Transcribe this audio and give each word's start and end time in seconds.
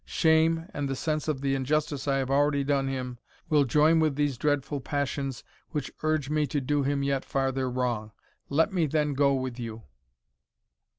Shame, 0.03 0.65
and 0.73 0.89
the 0.89 0.95
sense 0.95 1.27
of 1.27 1.41
the 1.41 1.53
injustice 1.53 2.07
I 2.07 2.15
have 2.17 2.31
already 2.31 2.63
done 2.63 2.87
him, 2.87 3.19
will 3.49 3.65
join 3.65 3.99
with 3.99 4.15
these 4.15 4.35
dreadful 4.35 4.81
passions 4.81 5.43
which 5.69 5.91
urge 6.01 6.27
me 6.27 6.47
to 6.47 6.59
do 6.59 6.81
him 6.81 7.03
yet 7.03 7.23
farther 7.23 7.69
wrong. 7.69 8.11
Let 8.49 8.73
me 8.73 8.87
then 8.87 9.13
go 9.13 9.35
with 9.35 9.59
you." 9.59 9.83